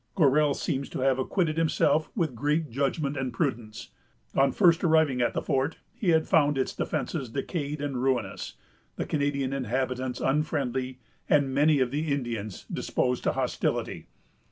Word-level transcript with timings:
Gorell 0.17 0.55
seems 0.55 0.89
to 0.89 1.01
have 1.01 1.19
acquitted 1.19 1.57
himself 1.59 2.09
with 2.15 2.33
great 2.33 2.71
judgment 2.71 3.15
and 3.15 3.31
prudence. 3.31 3.89
On 4.33 4.51
first 4.51 4.83
arriving 4.83 5.21
at 5.21 5.35
the 5.35 5.43
fort, 5.43 5.77
he 5.93 6.09
had 6.09 6.27
found 6.27 6.57
its 6.57 6.73
defences 6.73 7.29
decayed 7.29 7.81
and 7.81 8.01
ruinous, 8.01 8.55
the 8.95 9.05
Canadian 9.05 9.53
inhabitants 9.53 10.19
unfriendly, 10.19 10.97
and 11.29 11.53
many 11.53 11.79
of 11.79 11.91
the 11.91 12.11
Indians 12.11 12.63
disposed 12.65 13.23
to 13.25 13.33
hostility. 13.33 14.07